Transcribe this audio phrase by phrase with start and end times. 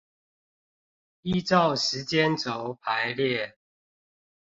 [1.21, 3.59] 依照時間軸排列